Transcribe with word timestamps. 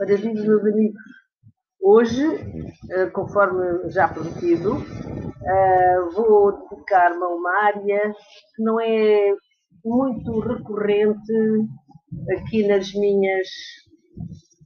Ora, 0.00 0.16
vivo, 0.16 0.46
meus 0.46 0.64
amigos, 0.64 1.02
hoje, 1.78 2.24
eh, 2.90 3.06
conforme 3.10 3.90
já 3.90 4.08
prometido, 4.08 4.78
eh, 5.44 6.00
vou 6.14 6.52
dedicar-me 6.70 7.22
a 7.22 7.28
uma 7.28 7.64
área 7.64 8.14
que 8.56 8.62
não 8.62 8.80
é 8.80 9.36
muito 9.84 10.40
recorrente 10.40 11.32
aqui 12.30 12.66
nas 12.66 12.90
minhas, 12.94 13.46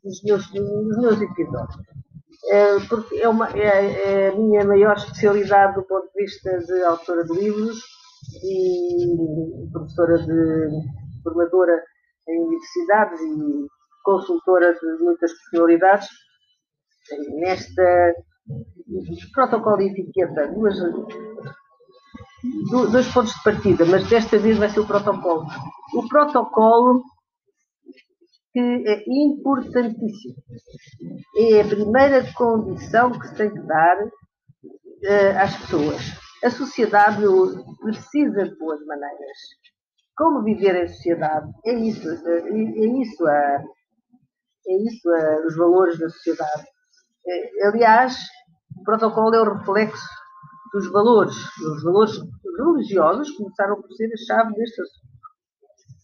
nos, 0.04 0.22
meus, 0.22 0.52
nos 0.52 0.98
meus 0.98 1.20
episódios. 1.20 1.82
É, 2.50 2.78
porque 2.88 3.16
é, 3.16 3.28
uma, 3.28 3.48
é, 3.58 4.26
é, 4.26 4.28
a 4.28 4.36
minha 4.36 4.64
maior 4.64 4.96
especialidade 4.96 5.74
do 5.74 5.82
ponto 5.82 6.06
de 6.14 6.22
vista 6.22 6.58
de 6.58 6.84
autora 6.84 7.24
de 7.24 7.32
livros 7.32 7.82
e 8.40 9.68
professora 9.72 10.16
de 10.18 10.68
formadora 11.24 11.82
em 12.28 12.40
universidades 12.46 13.20
e 13.20 13.73
consultora 14.04 14.72
de 14.74 15.02
muitas 15.02 15.32
personalidades, 15.32 16.08
nesta 17.40 18.14
protocolo 19.32 19.78
de 19.78 19.86
etiqueta, 19.86 20.48
duas, 20.48 20.76
dois 22.92 23.12
pontos 23.12 23.32
de 23.34 23.42
partida, 23.42 23.84
mas 23.86 24.08
desta 24.08 24.38
vez 24.38 24.58
vai 24.58 24.68
ser 24.68 24.80
o 24.80 24.86
protocolo. 24.86 25.46
O 25.94 26.08
protocolo 26.08 27.02
que 28.54 28.84
é 28.86 29.02
importantíssimo. 29.08 30.36
É 31.36 31.60
a 31.60 31.66
primeira 31.66 32.32
condição 32.34 33.10
que 33.10 33.26
se 33.26 33.34
tem 33.34 33.50
que 33.50 33.60
dar 33.60 34.04
uh, 34.04 35.38
às 35.40 35.56
pessoas. 35.56 36.00
A 36.44 36.50
sociedade 36.50 37.24
precisa 37.82 38.44
de 38.44 38.56
boas 38.56 38.80
maneiras. 38.86 39.38
Como 40.16 40.44
viver 40.44 40.84
em 40.84 40.88
sociedade? 40.88 41.50
É 41.66 41.74
isso, 41.74 42.08
é, 42.08 42.48
é 42.48 43.02
isso, 43.02 43.26
a, 43.26 43.64
é 44.66 44.76
isso 44.84 45.08
a, 45.10 45.46
os 45.46 45.56
valores 45.56 45.98
da 45.98 46.08
sociedade. 46.08 46.64
É, 47.26 47.66
aliás, 47.68 48.16
o 48.78 48.82
protocolo 48.82 49.34
é 49.34 49.40
o 49.40 49.54
reflexo 49.54 50.06
dos 50.72 50.90
valores. 50.90 51.36
Os 51.60 51.82
valores 51.82 52.12
religiosos 52.58 53.30
começaram 53.36 53.80
por 53.80 53.92
ser 53.92 54.10
a 54.12 54.16
chave 54.16 54.54
deste 54.54 54.80
assunto. 54.80 55.14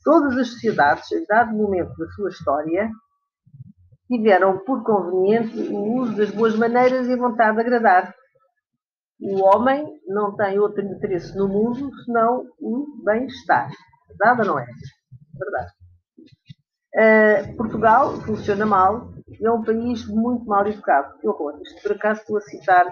Todas 0.02 0.38
as 0.38 0.48
sociedades, 0.52 1.10
em 1.12 1.24
dado 1.26 1.52
momento 1.52 1.94
da 1.96 2.06
sua 2.12 2.30
história, 2.30 2.90
tiveram 4.06 4.58
por 4.64 4.82
conveniente 4.82 5.56
o 5.70 6.00
uso 6.00 6.16
das 6.16 6.30
boas 6.30 6.56
maneiras 6.56 7.06
e 7.06 7.12
a 7.12 7.16
vontade 7.16 7.56
de 7.56 7.60
agradar. 7.60 8.14
O 9.20 9.44
homem 9.44 9.86
não 10.06 10.34
tem 10.34 10.58
outro 10.58 10.82
interesse 10.82 11.36
no 11.36 11.46
mundo 11.46 11.90
senão 12.04 12.46
o 12.58 13.02
bem-estar. 13.04 13.70
Verdade 14.08 14.40
ou 14.40 14.46
não 14.46 14.58
é? 14.58 14.66
Verdade. 15.38 15.79
Uh, 16.94 17.56
Portugal 17.56 18.20
funciona 18.22 18.66
mal 18.66 19.10
é 19.42 19.50
um 19.50 19.62
país 19.62 20.06
muito 20.06 20.44
mal 20.44 20.66
educado. 20.66 21.18
Que 21.18 21.28
horror. 21.28 21.60
Isto, 21.62 21.82
por 21.82 21.92
acaso, 21.92 22.20
estou 22.20 22.36
a 22.36 22.40
citar 22.40 22.90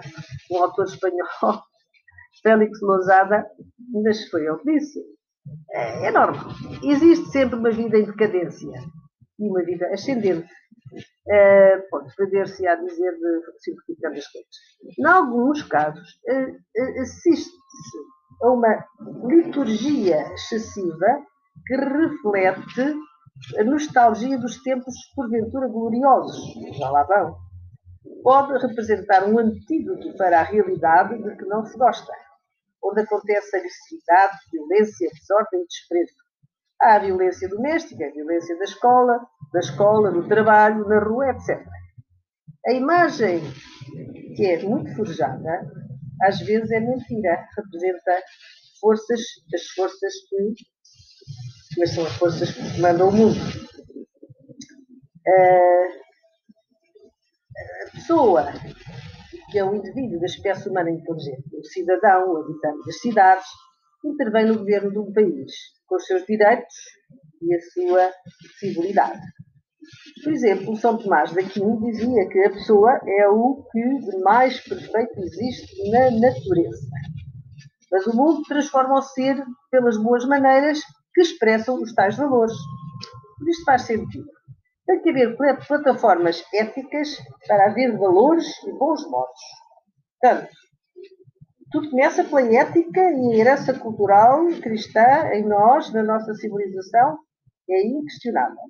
um 0.51 0.63
autor 0.63 0.85
espanhol, 0.85 1.27
Félix 2.41 2.81
Lousada, 2.81 3.45
mas 4.03 4.27
foi 4.29 4.45
ele 4.45 4.57
que 4.57 4.73
disse. 4.73 4.99
É, 5.71 6.07
é 6.07 6.11
normal. 6.11 6.51
Existe 6.83 7.25
sempre 7.31 7.57
uma 7.57 7.71
vida 7.71 7.97
em 7.97 8.05
decadência 8.05 8.79
e 9.39 9.49
uma 9.49 9.63
vida 9.63 9.87
ascendente. 9.87 10.49
Uh, 11.27 11.89
pode 11.91 12.15
poder-se 12.15 12.65
a 12.67 12.75
dizer 12.75 13.11
de 13.11 13.59
simplificando 13.59 14.17
as 14.17 14.27
coisas. 14.27 14.49
Em 14.97 15.05
alguns 15.05 15.61
casos, 15.63 16.07
uh, 16.27 17.01
assiste-se 17.01 17.97
a 18.41 18.49
uma 18.49 18.85
liturgia 19.27 20.33
excessiva 20.33 21.23
que 21.67 21.75
reflete 21.75 22.95
a 23.57 23.63
nostalgia 23.63 24.37
dos 24.37 24.61
tempos 24.61 24.95
porventura 25.15 25.67
gloriosos. 25.67 26.53
Já 26.77 26.89
lá 26.89 27.03
vão. 27.03 27.37
Pode 28.23 28.65
representar 28.65 29.25
um 29.25 29.37
antídoto 29.39 30.15
para 30.17 30.39
a 30.39 30.43
realidade 30.43 31.21
de 31.21 31.35
que 31.35 31.45
não 31.45 31.65
se 31.65 31.77
gosta 31.77 32.11
onde 32.83 33.01
acontece 33.01 33.55
agressividade, 33.55 34.37
violência, 34.51 35.09
desordem 35.13 35.61
e 35.61 35.67
desprezo. 35.67 36.13
Há 36.81 36.95
a 36.95 36.99
violência 36.99 37.49
doméstica, 37.49 38.05
a 38.05 38.11
violência 38.11 38.57
da 38.57 38.63
escola, 38.63 39.19
da 39.53 39.59
escola, 39.59 40.11
no 40.11 40.27
trabalho, 40.27 40.87
na 40.87 40.99
rua, 40.99 41.29
etc. 41.31 41.65
A 42.65 42.73
imagem 42.73 43.41
que 44.35 44.45
é 44.45 44.63
muito 44.63 44.95
forjada, 44.95 45.69
às 46.23 46.39
vezes 46.39 46.71
é 46.71 46.79
mentira, 46.79 47.47
representa 47.57 48.23
forças, 48.79 49.19
as 49.53 49.65
forças 49.75 50.13
que, 50.29 50.53
mas 51.79 51.91
são 51.91 52.05
as 52.05 52.13
forças 52.17 52.51
que 52.51 52.75
comandam 52.75 53.09
o 53.09 53.11
mundo. 53.11 53.39
A 57.87 57.91
pessoa 57.91 58.51
que 59.51 59.57
é 59.57 59.63
o 59.63 59.73
indivíduo 59.73 60.19
da 60.19 60.25
espécie 60.25 60.69
humana 60.69 60.91
inteligente, 60.91 61.55
o 61.57 61.63
cidadão, 61.63 62.33
o 62.33 62.37
habitante 62.37 62.85
das 62.85 62.99
cidades, 62.99 63.47
intervém 64.05 64.45
no 64.45 64.59
governo 64.59 64.91
de 64.91 64.99
um 64.99 65.11
país, 65.11 65.51
com 65.87 65.95
os 65.95 66.05
seus 66.05 66.25
direitos 66.25 66.75
e 67.41 67.55
a 67.55 67.59
sua 67.73 68.11
civilidade. 68.59 69.19
Por 70.23 70.33
exemplo, 70.33 70.75
São 70.77 70.97
Tomás 70.97 71.31
de 71.31 71.39
Aquino 71.39 71.81
dizia 71.81 72.29
que 72.29 72.39
a 72.45 72.51
pessoa 72.51 72.99
é 73.07 73.27
o 73.27 73.65
que 73.71 73.81
de 73.81 74.21
mais 74.21 74.59
perfeito 74.61 75.19
existe 75.19 75.89
na 75.89 76.11
natureza. 76.11 76.87
Mas 77.91 78.05
o 78.05 78.15
mundo 78.15 78.43
transforma 78.43 78.99
o 78.99 79.01
ser 79.01 79.43
pelas 79.71 79.97
boas 79.97 80.25
maneiras 80.25 80.79
que 81.19 81.23
expressam 81.23 81.81
os 81.81 81.93
tais 81.93 82.15
valores. 82.15 82.55
Por 83.37 83.49
isto 83.49 83.65
faz 83.65 83.81
sentido. 83.81 84.27
Tem 84.85 85.01
que 85.01 85.09
haver 85.09 85.35
plataformas 85.67 86.43
éticas 86.53 87.17
para 87.45 87.69
haver 87.69 87.97
valores 87.97 88.47
e 88.63 88.71
bons 88.71 89.05
modos. 89.09 89.41
Portanto, 90.19 90.49
tudo 91.71 91.89
começa 91.89 92.23
pela 92.23 92.41
ética 92.41 93.01
e 93.11 93.39
herança 93.39 93.73
cultural 93.73 94.47
cristã 94.61 95.29
em 95.33 95.45
nós, 95.45 95.93
na 95.93 96.03
nossa 96.03 96.33
civilização, 96.35 97.19
é 97.69 97.85
inquestionável. 97.85 98.63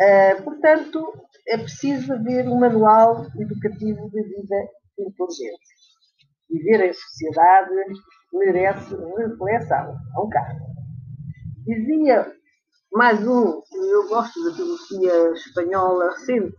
Uh, 0.00 0.42
portanto, 0.42 1.04
é 1.46 1.58
preciso 1.58 2.14
haver 2.14 2.48
um 2.48 2.58
manual 2.58 3.26
educativo 3.38 4.10
de 4.10 4.22
vida 4.22 4.68
inteligente. 4.98 5.60
Viver 6.50 6.88
em 6.88 6.92
sociedade 6.92 7.70
merece 8.32 8.96
reflexão. 8.96 9.94
É 10.16 10.20
um 10.20 10.28
caso. 10.28 10.71
Dizia 11.64 12.32
mais 12.92 13.24
um, 13.24 13.62
eu 13.72 14.08
gosto 14.08 14.42
da 14.44 14.52
filosofia 14.52 15.30
espanhola 15.32 16.10
recente 16.10 16.56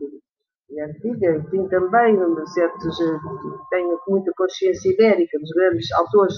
e 0.70 0.82
antiga, 0.82 1.46
tem 1.52 1.68
também 1.68 2.18
certos, 2.48 2.98
tenho 3.70 4.00
muita 4.08 4.32
consciência 4.38 4.90
ibérica 4.94 5.38
dos 5.40 5.50
grandes 5.52 5.92
autores 5.92 6.34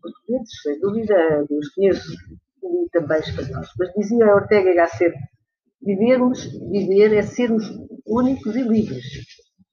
portugueses, 0.00 0.62
sem 0.62 0.80
dúvida, 0.80 1.44
os 1.50 1.68
conheço 1.70 2.12
e 2.62 2.88
também 2.92 3.18
espanhóis. 3.18 3.68
Mas 3.76 3.92
dizia 3.94 4.34
Ortega 4.34 4.72
Gasset, 4.72 5.14
vivermos, 5.82 6.44
viver 6.70 7.12
é 7.12 7.22
sermos 7.22 7.64
únicos 8.06 8.54
e 8.54 8.62
livres. 8.62 9.04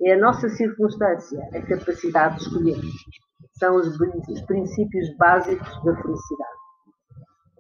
É 0.01 0.13
a 0.13 0.19
nossa 0.19 0.49
circunstância, 0.49 1.39
a 1.53 1.61
capacidade 1.61 2.37
de 2.37 2.41
escolher. 2.43 2.77
São 3.59 3.75
os, 3.75 3.87
os 3.87 4.41
princípios 4.41 5.15
básicos 5.17 5.83
da 5.85 5.95
felicidade. 6.01 6.62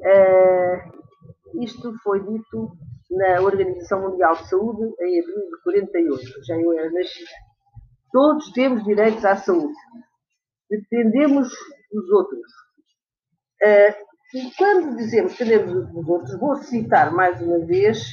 Uh, 0.03 1.63
isto 1.63 1.93
foi 2.03 2.19
dito 2.19 2.71
na 3.09 3.41
Organização 3.41 4.01
Mundial 4.01 4.33
de 4.35 4.49
Saúde 4.49 4.83
em 4.99 5.21
abril 5.21 5.49
de 5.49 5.63
48, 5.63 6.45
já 6.45 6.55
eu 6.59 6.73
era 6.73 6.91
nascida. 6.91 7.29
Todos 8.11 8.51
temos 8.51 8.83
direitos 8.83 9.23
à 9.23 9.35
saúde. 9.35 9.73
Dependemos 10.69 11.49
dos 11.91 12.09
outros. 12.11 12.51
Uh, 13.61 14.13
e 14.35 14.51
quando 14.57 14.97
dizemos 14.97 15.35
que 15.35 15.45
dependemos 15.45 15.93
dos 15.93 16.09
outros, 16.09 16.39
vou 16.39 16.55
citar 16.55 17.13
mais 17.13 17.39
uma 17.41 17.59
vez 17.59 18.03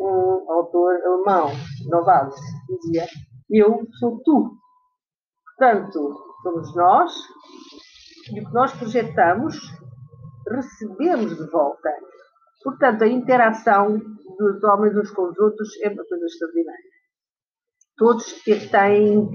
um 0.00 0.50
autor 0.50 0.94
alemão, 1.04 1.50
Novalis, 1.88 2.34
que 2.66 2.78
dizia: 2.78 3.06
Eu 3.50 3.86
sou 3.98 4.20
tu. 4.24 4.56
Portanto, 5.44 6.16
somos 6.42 6.74
nós, 6.74 7.12
e 8.32 8.40
o 8.40 8.44
que 8.46 8.52
nós 8.52 8.72
projetamos, 8.72 9.56
recebemos 10.52 11.36
de 11.36 11.50
volta. 11.50 11.90
Portanto, 12.62 13.02
a 13.02 13.08
interação 13.08 13.98
dos 14.38 14.62
homens 14.64 14.96
uns 14.96 15.10
com 15.10 15.22
os 15.22 15.38
outros 15.38 15.68
é 15.82 15.88
uma 15.88 16.04
coisa 16.04 16.24
extraordinária. 16.26 16.92
Todos 17.96 18.42
têm 18.44 19.30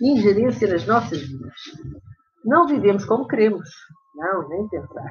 ingerência 0.00 0.68
nas 0.68 0.86
nossas 0.86 1.20
vidas. 1.20 1.54
Não 2.44 2.66
vivemos 2.66 3.04
como 3.04 3.26
queremos. 3.26 3.68
Não, 4.14 4.48
nem 4.48 4.68
pensar. 4.68 5.10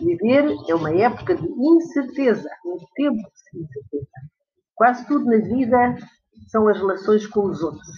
Viver 0.00 0.54
é 0.68 0.74
uma 0.74 0.94
época 0.94 1.34
de 1.34 1.46
incerteza, 1.48 2.48
um 2.66 2.76
tempo 2.94 3.16
de 3.52 3.62
incerteza. 3.62 4.08
Quase 4.74 5.06
tudo 5.06 5.24
na 5.24 5.38
vida 5.38 5.96
são 6.48 6.68
as 6.68 6.76
relações 6.76 7.26
com 7.26 7.46
os 7.46 7.62
outros. 7.62 7.88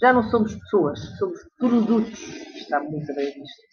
Já 0.00 0.12
não 0.12 0.24
somos 0.24 0.54
pessoas, 0.54 0.98
somos 1.18 1.38
produtos. 1.56 2.18
Está 2.56 2.80
muito 2.80 3.06
bem 3.14 3.26
visto. 3.26 3.71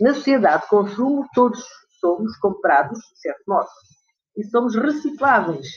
Na 0.00 0.12
sociedade 0.12 0.64
de 0.64 0.68
consumo, 0.68 1.24
todos 1.34 1.64
somos 2.00 2.36
comprados, 2.38 2.98
de 2.98 3.20
certo 3.20 3.44
modo, 3.46 3.68
e 4.36 4.44
somos 4.44 4.74
recicláveis, 4.74 5.68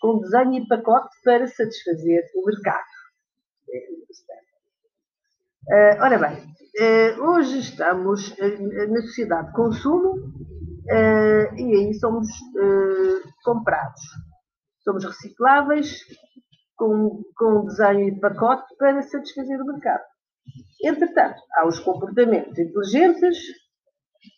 com 0.00 0.20
desenho 0.20 0.62
e 0.62 0.68
pacote 0.68 1.08
para 1.24 1.46
satisfazer 1.48 2.22
o 2.36 2.46
mercado. 2.46 2.84
Uh, 5.66 6.02
ora 6.02 6.18
bem, 6.18 6.36
uh, 6.36 7.22
hoje 7.24 7.58
estamos 7.58 8.30
uh, 8.32 8.92
na 8.92 9.00
sociedade 9.00 9.48
de 9.48 9.54
consumo 9.54 10.32
e 10.86 11.62
aí 11.62 11.94
somos 11.94 12.28
comprados. 13.42 14.02
Somos 14.84 15.04
recicláveis 15.04 15.98
com, 16.76 17.22
com 17.36 17.64
desenho 17.64 18.08
e 18.08 18.20
pacote 18.20 18.76
para 18.76 19.00
satisfazer 19.02 19.60
o 19.60 19.64
mercado. 19.64 20.04
Entretanto, 20.84 21.40
há 21.56 21.66
os 21.66 21.80
comportamentos 21.80 22.58
inteligentes 22.58 23.63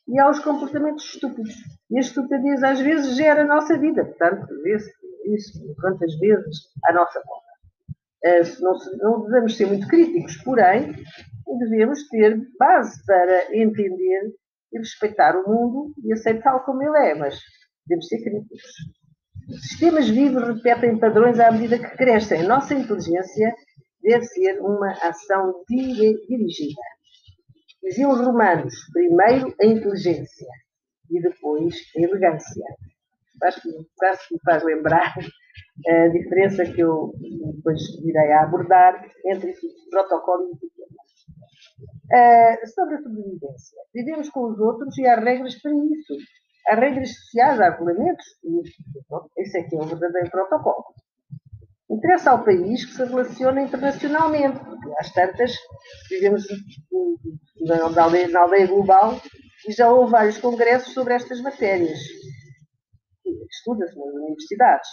e 0.08 0.18
há 0.20 0.30
os 0.30 0.38
comportamentos 0.40 1.04
estúpidos. 1.04 1.54
E 1.90 1.96
a 1.98 2.00
estupidez 2.00 2.62
às 2.62 2.80
vezes 2.80 3.16
gera 3.16 3.42
a 3.42 3.46
nossa 3.46 3.78
vida. 3.78 4.04
Portanto, 4.04 4.46
vê-se 4.62 4.90
isso 5.34 5.74
quantas 5.80 6.16
vezes 6.18 6.56
a 6.84 6.92
nossa 6.92 7.20
conta. 7.20 7.46
Eh, 8.24 8.42
não, 8.60 8.76
não 8.98 9.24
devemos 9.24 9.56
ser 9.56 9.66
muito 9.66 9.86
críticos, 9.88 10.36
porém, 10.38 10.94
devemos 11.58 12.08
ter 12.08 12.40
base 12.58 13.04
para 13.04 13.56
entender 13.56 14.32
e 14.72 14.78
respeitar 14.78 15.36
o 15.36 15.48
mundo 15.48 15.92
e 16.04 16.12
aceitá-lo 16.12 16.60
como 16.60 16.82
ele 16.82 17.10
é, 17.10 17.14
mas 17.14 17.38
devemos 17.86 18.08
ser 18.08 18.22
críticos. 18.22 18.62
Sistemas 19.60 20.08
vivos 20.08 20.42
repetem 20.42 20.98
padrões 20.98 21.38
à 21.38 21.52
medida 21.52 21.78
que 21.78 21.96
crescem. 21.96 22.42
Nossa 22.42 22.74
inteligência 22.74 23.54
deve 24.02 24.24
ser 24.24 24.60
uma 24.60 24.90
ação 25.02 25.64
dirigida. 25.68 26.80
Diziam 27.86 28.10
os 28.10 28.20
romanos, 28.20 28.74
primeiro 28.92 29.54
a 29.62 29.64
inteligência 29.64 30.48
e 31.08 31.22
depois 31.22 31.72
a 31.96 32.00
elegância. 32.02 32.64
Acho 33.44 33.62
que 33.62 33.68
quase 33.96 34.26
que 34.26 34.34
me 34.34 34.40
faz 34.44 34.64
lembrar 34.64 35.14
a 35.88 36.08
diferença 36.08 36.64
que 36.64 36.80
eu 36.80 37.12
depois 37.54 37.80
virei 38.02 38.32
a 38.32 38.42
abordar 38.42 39.00
entre 39.24 39.54
protocolo 39.88 40.48
e 40.48 40.56
etiqueta. 40.56 40.96
Uh, 42.10 42.66
sobre 42.74 42.96
a 42.96 43.02
sobrevivência. 43.02 43.78
Vivemos 43.94 44.30
com 44.30 44.50
os 44.50 44.58
outros 44.58 44.98
e 44.98 45.06
há 45.06 45.20
regras 45.20 45.54
para 45.62 45.70
isso. 45.70 46.14
Há 46.66 46.74
regras 46.74 47.14
sociais, 47.14 47.60
há 47.60 47.70
regulamentos. 47.70 48.26
E 48.42 49.42
esse 49.42 49.58
aqui 49.58 49.76
é 49.76 49.78
o 49.78 49.86
verdadeiro 49.86 50.30
protocolo. 50.32 50.86
Interessa 51.88 52.30
ao 52.30 52.44
país 52.44 52.84
que 52.84 52.92
se 52.92 53.04
relaciona 53.04 53.62
internacionalmente, 53.62 54.58
porque 54.58 54.90
às 54.98 55.12
tantas 55.12 55.52
vivemos 56.10 56.44
na 57.60 58.02
aldeia, 58.02 58.28
na 58.28 58.40
aldeia 58.40 58.66
global 58.66 59.20
e 59.68 59.72
já 59.72 59.90
houve 59.90 60.12
vários 60.12 60.38
congressos 60.38 60.92
sobre 60.92 61.14
estas 61.14 61.40
matérias. 61.40 61.98
Estuda-se 63.50 63.96
nas 63.96 64.14
universidades 64.14 64.88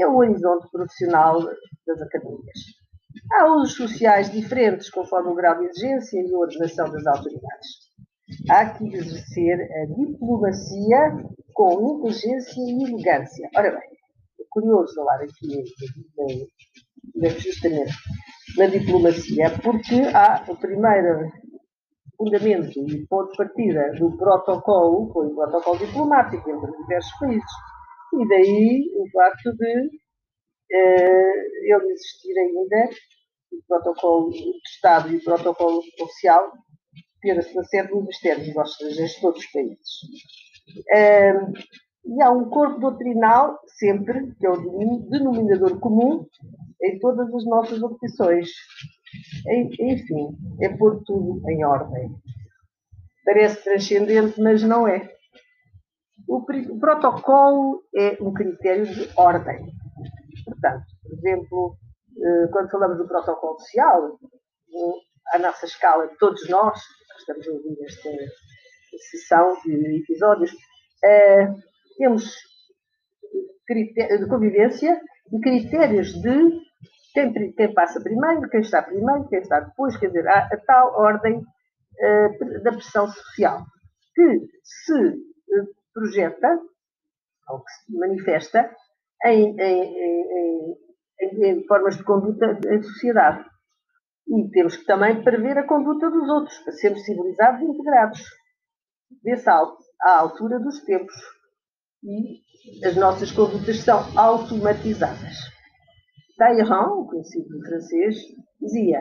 é 0.00 0.06
o 0.06 0.16
horizonte 0.16 0.68
profissional 0.70 1.40
das 1.86 2.00
academias. 2.02 2.58
Há 3.32 3.46
usos 3.54 3.76
sociais 3.76 4.30
diferentes 4.30 4.90
conforme 4.90 5.30
o 5.30 5.34
grau 5.34 5.58
de 5.58 5.66
exigência 5.66 6.20
e 6.20 6.34
ordenação 6.34 6.90
das 6.90 7.06
autoridades. 7.06 7.68
Há 8.50 8.70
que 8.70 8.92
exercer 8.94 9.60
a 9.60 9.86
diplomacia 9.86 11.24
com 11.52 11.96
inteligência 11.96 12.60
e 12.60 12.82
elegância. 12.82 13.48
Ora 13.54 13.70
bem, 13.70 13.93
curioso 14.54 14.94
falar 14.94 15.20
aqui 15.20 15.64
justamente 17.38 17.92
na 18.56 18.66
diplomacia, 18.66 19.50
porque 19.62 19.96
há 20.14 20.44
o 20.48 20.56
primeiro 20.56 21.30
fundamento 22.16 22.78
e 22.88 23.06
ponto 23.06 23.32
de 23.32 23.36
partida 23.36 23.92
do 23.98 24.16
protocolo, 24.16 25.12
foi 25.12 25.26
o 25.26 25.34
protocolo 25.34 25.78
diplomático 25.78 26.48
entre 26.48 26.72
diversos 26.82 27.18
países 27.18 27.50
e 28.14 28.28
daí 28.28 28.90
o 28.94 29.10
facto 29.10 29.52
de 29.56 29.86
uh, 30.72 31.74
ele 31.74 31.92
existir 31.92 32.38
ainda, 32.38 32.90
o 33.52 33.62
protocolo 33.66 34.30
de 34.30 34.52
Estado 34.64 35.12
e 35.12 35.16
o 35.16 35.24
protocolo 35.24 35.82
oficial, 36.00 36.52
ter-se 37.20 37.54
na 37.54 37.64
sede 37.64 37.88
do 37.88 38.00
Ministério 38.00 38.44
dos 38.44 38.70
Estrangeiros 38.70 39.12
de 39.12 39.20
todos 39.20 39.40
os 39.40 39.50
países. 39.50 39.90
Uh, 40.92 41.52
e 42.06 42.22
há 42.22 42.30
um 42.30 42.48
corpo 42.50 42.78
doutrinal, 42.78 43.58
sempre, 43.66 44.34
que 44.34 44.46
é 44.46 44.50
o 44.50 45.08
denominador 45.08 45.78
comum 45.80 46.26
em 46.82 46.98
todas 46.98 47.32
as 47.32 47.44
nossas 47.46 47.82
opções. 47.82 48.50
Enfim, 49.80 50.36
é 50.60 50.68
pôr 50.76 51.02
tudo 51.04 51.40
em 51.48 51.64
ordem. 51.64 52.10
Parece 53.24 53.64
transcendente, 53.64 54.40
mas 54.40 54.62
não 54.62 54.86
é. 54.86 55.10
O, 56.28 56.44
protocolo 56.78 57.82
é 57.94 58.18
um 58.20 58.32
critério 58.32 58.86
de 58.86 59.08
ordem. 59.16 59.72
Portanto, 60.44 60.84
por 61.02 61.12
exemplo, 61.12 61.76
eh, 62.22 62.48
quando 62.52 62.70
falamos 62.70 62.98
do 62.98 63.08
protocolo 63.08 63.58
social, 63.60 64.18
a 65.32 65.38
nossa 65.38 65.64
escala, 65.66 66.08
todos 66.18 66.48
nós, 66.48 66.78
que 66.80 67.18
estamos 67.20 67.48
a 67.48 67.52
ouvir 67.52 67.76
esta 67.84 68.10
sessão 69.10 69.56
de 69.64 70.02
episódios, 70.02 70.52
temos 71.96 72.24
de 73.68 74.28
convivência 74.28 75.00
e 75.32 75.40
critérios 75.40 76.12
de 76.20 76.64
quem, 77.14 77.52
quem, 77.52 77.72
passa 77.72 78.02
primeiro, 78.02 78.48
quem 78.50 78.60
está 78.60 78.82
primeiro, 78.82 79.28
quem 79.28 79.38
está 79.38 79.60
depois, 79.60 79.96
quer 79.96 80.08
dizer, 80.08 80.28
a, 80.28 80.48
tal 80.66 80.94
ordem 81.00 81.38
uh, 81.38 82.62
da 82.62 82.72
pressão 82.72 83.06
social, 83.06 83.62
que 84.14 84.40
se 84.62 85.16
projeta, 85.94 86.60
ou 87.48 87.60
que 87.60 87.70
se 87.72 87.98
manifesta, 87.98 88.70
em, 89.24 89.56
em, 89.58 90.76
em, 91.20 91.44
em 91.44 91.66
formas 91.66 91.96
de 91.96 92.04
conduta 92.04 92.58
em 92.68 92.82
sociedade. 92.82 93.44
E 94.26 94.50
temos 94.50 94.76
que 94.76 94.86
também 94.86 95.22
prever 95.22 95.56
a 95.58 95.66
conduta 95.66 96.10
dos 96.10 96.28
outros, 96.28 96.58
para 96.58 96.72
sermos 96.72 97.04
civilizados 97.04 97.60
e 97.60 97.64
integrados. 97.64 98.20
Vê-se 99.22 99.48
à 99.48 99.62
altura 100.02 100.58
dos 100.58 100.82
tempos. 100.84 101.14
E 102.04 102.86
as 102.86 102.96
nossas 102.96 103.32
condutas 103.32 103.78
são 103.78 104.00
automatizadas. 104.16 105.36
Talleyrand, 106.36 107.06
conhecido 107.06 107.60
francês, 107.66 108.16
dizia: 108.60 109.00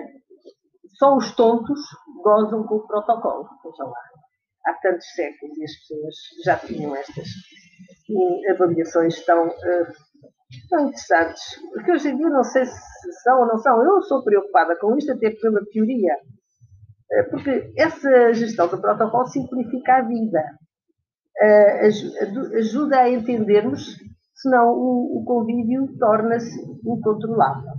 só 0.97 1.15
os 1.17 1.35
tontos 1.35 1.79
gozam 2.23 2.65
com 2.65 2.75
o 2.75 2.87
protocolo. 2.87 3.47
Vejam 3.63 3.87
lá 3.87 4.13
há 4.65 4.73
tantos 4.81 5.05
séculos 5.13 5.57
e 5.57 5.63
as 5.63 5.75
pessoas 5.79 6.15
já 6.45 6.57
tinham 6.57 6.95
estas 6.95 7.27
avaliações 8.51 9.23
tão, 9.25 9.47
uh, 9.47 9.87
tão 10.69 10.87
interessantes. 10.87 11.43
Porque 11.73 11.91
hoje 11.91 12.09
em 12.09 12.17
dia 12.17 12.29
não 12.29 12.43
sei 12.43 12.65
se 12.65 13.11
são 13.23 13.41
ou 13.41 13.47
não 13.47 13.57
são. 13.57 13.83
Eu 13.83 14.01
sou 14.03 14.23
preocupada 14.23 14.77
com 14.79 14.95
isto, 14.97 15.11
até 15.11 15.31
pela 15.31 15.65
teoria. 15.71 16.15
Uh, 17.11 17.29
porque 17.29 17.73
essa 17.77 18.33
gestão 18.33 18.67
do 18.67 18.79
protocolo 18.79 19.27
simplifica 19.27 19.97
a 19.97 20.01
vida. 20.03 20.41
Uh, 21.43 22.55
ajuda 22.57 22.99
a 22.99 23.09
entendermos, 23.09 23.97
senão 24.35 24.69
o 24.69 25.23
convívio 25.25 25.93
torna-se 25.99 26.57
incontrolável. 26.85 27.73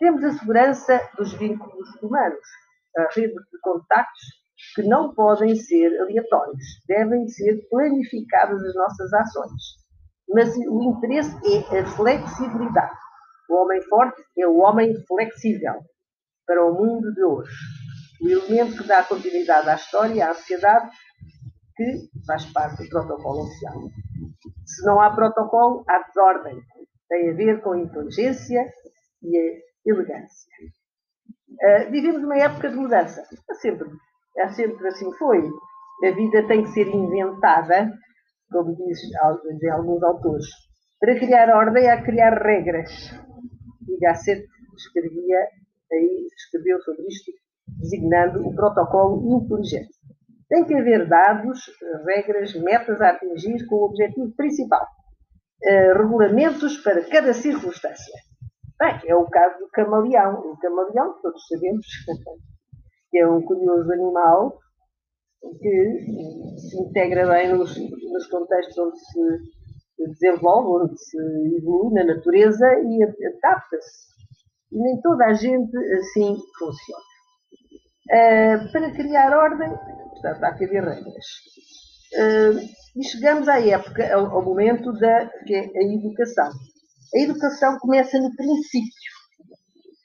Temos 0.00 0.24
a 0.24 0.32
segurança 0.32 1.00
dos 1.16 1.32
vínculos 1.34 1.88
humanos, 2.02 2.46
a 2.96 3.02
rede 3.14 3.34
de 3.34 3.60
contactos 3.62 4.38
que 4.74 4.82
não 4.82 5.14
podem 5.14 5.54
ser 5.54 6.00
aleatórios, 6.00 6.64
devem 6.86 7.28
ser 7.28 7.68
planificadas 7.70 8.62
as 8.62 8.74
nossas 8.74 9.12
ações. 9.12 9.62
Mas 10.28 10.54
o 10.56 10.82
interesse 10.82 11.34
é 11.72 11.80
a 11.80 11.86
flexibilidade. 11.86 12.96
O 13.48 13.54
homem 13.62 13.80
forte 13.82 14.22
é 14.36 14.46
o 14.46 14.58
homem 14.58 14.94
flexível 15.06 15.80
para 16.46 16.64
o 16.64 16.74
mundo 16.74 17.12
de 17.14 17.24
hoje. 17.24 17.52
O 18.20 18.28
elemento 18.28 18.76
que 18.76 18.86
dá 18.86 19.02
continuidade 19.02 19.68
à 19.68 19.74
história, 19.74 20.28
à 20.28 20.34
sociedade, 20.34 20.90
que 21.78 22.10
faz 22.26 22.44
parte 22.52 22.82
do 22.82 22.88
protocolo 22.88 23.44
oficial. 23.44 23.74
Se 24.66 24.84
não 24.84 25.00
há 25.00 25.14
protocolo, 25.14 25.84
há 25.88 26.02
desordem. 26.02 26.60
Tem 27.08 27.30
a 27.30 27.34
ver 27.34 27.62
com 27.62 27.72
a 27.72 27.78
inteligência 27.78 28.60
e 29.22 29.38
a 29.38 29.90
elegância. 29.90 30.52
Uh, 31.50 31.90
vivemos 31.90 32.22
uma 32.24 32.36
época 32.36 32.68
de 32.68 32.76
mudança. 32.76 33.22
Sempre 33.60 33.88
é 34.36 34.48
sempre 34.48 34.88
assim 34.88 35.10
foi. 35.12 35.50
A 36.04 36.10
vida 36.12 36.46
tem 36.46 36.62
que 36.62 36.70
ser 36.70 36.88
inventada, 36.88 37.92
como 38.50 38.74
dizem 38.76 39.70
alguns 39.70 40.02
autores. 40.02 40.46
Para 41.00 41.18
criar 41.18 41.56
ordem, 41.56 41.88
há 41.90 42.02
criar 42.02 42.34
regras. 42.40 42.90
E 43.88 43.98
Gasset 43.98 44.46
escrevia, 44.76 45.48
aí 45.92 46.28
escreveu 46.36 46.80
sobre 46.82 47.06
isto, 47.06 47.32
designando 47.80 48.46
o 48.46 48.54
protocolo 48.54 49.42
inteligente. 49.42 49.97
Tem 50.48 50.64
que 50.64 50.74
haver 50.74 51.08
dados, 51.08 51.60
regras, 52.06 52.54
metas 52.54 53.00
a 53.00 53.10
atingir 53.10 53.66
com 53.66 53.76
o 53.76 53.84
objetivo 53.84 54.32
principal. 54.34 54.86
Uh, 55.62 55.98
regulamentos 55.98 56.78
para 56.78 57.04
cada 57.08 57.34
circunstância. 57.34 58.14
Bem, 58.78 59.00
é 59.06 59.14
o 59.14 59.26
caso 59.26 59.58
do 59.58 59.68
camaleão. 59.70 60.40
O 60.40 60.56
camaleão, 60.58 61.20
todos 61.20 61.46
sabemos, 61.48 61.86
que 63.10 63.18
é 63.18 63.28
um 63.28 63.42
curioso 63.42 63.92
animal 63.92 64.58
que 65.60 66.56
se 66.58 66.80
integra 66.80 67.26
bem 67.28 67.52
nos, 67.52 67.76
nos 67.76 68.26
contextos 68.26 68.78
onde 68.78 68.98
se 68.98 70.06
desenvolve, 70.06 70.84
onde 70.84 70.98
se 70.98 71.18
evolui 71.56 71.94
na 71.94 72.04
natureza 72.04 72.66
e 72.66 73.02
adapta-se. 73.04 74.08
E 74.72 74.78
nem 74.78 75.00
toda 75.00 75.26
a 75.26 75.34
gente 75.34 75.76
assim 75.76 76.36
funciona. 76.58 77.08
Uh, 78.10 78.72
para 78.72 78.90
criar 78.92 79.36
ordem, 79.36 79.70
portanto, 80.20 80.44
há 80.44 80.54
que 80.54 80.64
haver 80.64 80.84
regras. 80.84 81.26
Uh, 82.14 82.68
e 82.96 83.04
chegamos 83.04 83.48
à 83.48 83.60
época, 83.60 84.14
ao, 84.14 84.44
momento 84.44 84.92
da 84.92 85.26
que 85.46 85.54
é 85.54 85.60
a 85.60 85.82
educação. 85.82 86.50
A 87.14 87.18
educação 87.18 87.78
começa 87.78 88.18
no 88.18 88.34
princípio. 88.34 89.12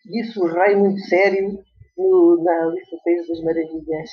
Disse 0.05 0.39
o 0.39 0.48
rei 0.48 0.75
muito 0.75 1.00
sério 1.08 1.58
no, 1.98 2.43
na 2.43 2.65
lista 2.67 2.98
das 3.05 3.43
Maravilhas. 3.43 4.10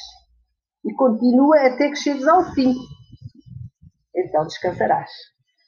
E 0.84 0.94
continua 0.94 1.60
até 1.66 1.90
que 1.90 1.96
chegues 1.96 2.26
ao 2.26 2.44
fim. 2.54 2.74
Então 4.16 4.46
descansarás. 4.46 5.10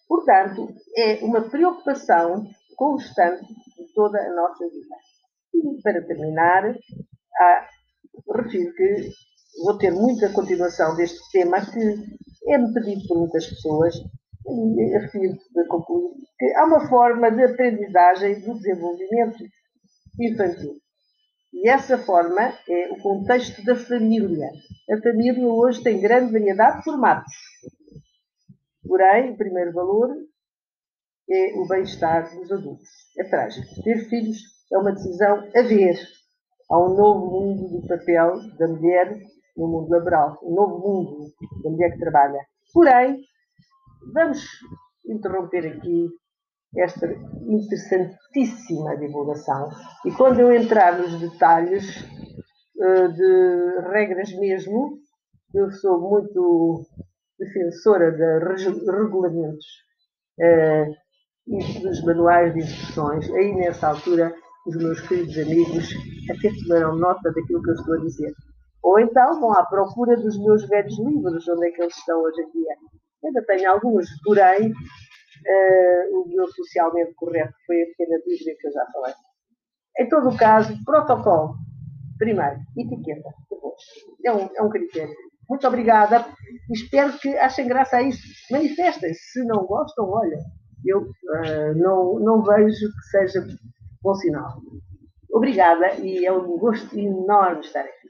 Portanto, 0.09 0.69
é 0.97 1.25
uma 1.25 1.43
preocupação 1.43 2.47
constante 2.77 3.47
de 3.47 3.93
toda 3.95 4.19
a 4.19 4.35
nossa 4.35 4.65
vida. 4.69 4.97
E 5.55 5.83
para 5.83 6.03
terminar, 6.07 6.75
refiro 8.35 8.75
que 8.75 9.11
vou 9.63 9.79
ter 9.79 9.93
muita 9.93 10.33
continuação 10.33 10.97
deste 10.97 11.21
tema 11.31 11.61
que 11.61 12.53
é-me 12.53 12.73
pedido 12.75 13.07
por 13.07 13.19
muitas 13.19 13.47
pessoas 13.47 13.95
e 13.97 14.99
refiro 14.99 15.35
de 15.35 15.67
concluir 15.69 16.15
que 16.39 16.53
há 16.57 16.65
uma 16.65 16.89
forma 16.89 17.31
de 17.31 17.45
aprendizagem 17.45 18.41
do 18.41 18.55
desenvolvimento 18.55 19.45
infantil. 20.21 20.77
E 21.53 21.69
essa 21.69 21.99
forma 21.99 22.53
é 22.69 22.91
o 22.91 22.99
contexto 23.01 23.63
da 23.65 23.77
família. 23.77 24.51
A 24.91 25.01
família 25.01 25.47
hoje 25.47 25.83
tem 25.83 26.01
grande 26.01 26.33
variedade 26.33 26.79
de 26.79 26.85
formatos. 26.85 27.33
Porém, 28.85 29.31
o 29.31 29.37
primeiro 29.37 29.73
valor 29.73 30.11
é 31.31 31.55
o 31.55 31.69
bem-estar 31.69 32.35
dos 32.35 32.51
adultos. 32.51 32.89
É 33.19 33.25
trágico. 33.25 33.83
Ter 33.85 34.09
filhos 34.09 34.39
é 34.73 34.79
uma 34.79 34.93
decisão 34.93 35.49
a 35.55 35.63
ver. 35.63 35.97
Há 36.71 36.79
um 36.79 36.97
novo 36.97 37.31
mundo 37.31 37.69
do 37.69 37.87
papel 37.87 38.33
da 38.59 38.67
mulher 38.67 39.15
no 39.57 39.69
mundo 39.69 39.91
laboral. 39.91 40.39
Um 40.43 40.55
novo 40.55 40.79
mundo 40.79 41.33
da 41.63 41.71
mulher 41.71 41.93
que 41.93 41.99
trabalha. 41.99 42.41
Porém, 42.73 43.21
vamos 44.13 44.45
interromper 45.07 45.67
aqui 45.67 46.09
esta 46.77 47.07
interessantíssima 47.47 48.97
divulgação. 48.97 49.69
E 50.07 50.13
quando 50.13 50.41
eu 50.41 50.53
entrar 50.53 50.99
nos 50.99 51.21
detalhes 51.21 52.01
uh, 52.77 53.13
de 53.13 53.91
regras 53.91 54.33
mesmo, 54.39 54.99
eu 55.55 55.71
sou 55.71 56.01
muito 56.01 56.87
defensora 57.39 58.11
de 58.13 58.39
regulamentos 58.91 59.67
uh, 60.39 60.95
e 61.47 61.83
dos 61.83 62.03
manuais 62.05 62.55
de 62.55 62.61
instruções. 62.61 63.31
Aí, 63.33 63.55
nessa 63.55 63.89
altura, 63.89 64.35
os 64.67 64.77
meus 64.77 65.01
queridos 65.01 65.37
amigos 65.39 65.91
até 66.31 66.49
tomaram 66.63 66.97
nota 66.97 67.31
daquilo 67.33 67.63
que 67.63 67.71
eu 67.71 67.75
estou 67.75 67.95
a 67.95 67.99
dizer. 67.99 68.33
Ou 68.83 68.99
então 68.99 69.41
vão 69.41 69.53
à 69.53 69.65
procura 69.65 70.17
dos 70.17 70.39
meus 70.39 70.67
velhos 70.69 70.99
livros, 70.99 71.49
onde 71.49 71.69
é 71.69 71.71
que 71.71 71.83
eles 71.83 71.97
estão 71.97 72.21
hoje 72.21 72.43
em 72.43 72.51
dia. 72.51 72.77
Ainda 73.25 73.45
tenho 73.47 73.71
alguns, 73.71 74.09
porém, 74.25 74.71
uh, 74.71 76.21
o 76.21 76.29
meu 76.29 76.49
socialmente 76.49 77.15
correto 77.15 77.55
foi 77.65 77.83
a 77.83 77.87
pequena 77.87 78.19
Bíblia 78.27 78.57
que 78.59 78.67
eu 78.67 78.73
já 78.73 78.87
falei. 78.93 79.15
Em 80.01 80.09
todo 80.09 80.31
o 80.31 80.37
caso, 80.37 80.77
protocolo. 80.85 81.55
Primeiro, 82.19 82.57
etiqueta. 82.77 83.31
É 84.25 84.33
um, 84.33 84.49
é 84.57 84.63
um 84.63 84.69
critério. 84.69 85.15
Muito 85.49 85.67
obrigada. 85.67 86.25
Espero 86.71 87.13
que 87.19 87.37
achem 87.37 87.69
graça 87.69 87.99
a 87.99 88.03
isto. 88.03 88.23
Manifestem-se. 88.51 89.21
Se 89.33 89.45
não 89.45 89.65
gostam, 89.65 90.09
olha, 90.09 90.39
eu 90.85 91.03
uh, 91.03 91.75
não, 91.77 92.19
não 92.19 92.43
vejo 92.43 92.89
que 92.89 93.03
seja 93.11 93.47
bom 94.03 94.15
sinal. 94.15 94.61
Obrigada 95.31 95.95
e 95.95 96.27
é 96.27 96.33
um 96.33 96.59
gosto 96.59 96.99
enorme 96.99 97.61
estar 97.61 97.81
aqui 97.81 98.02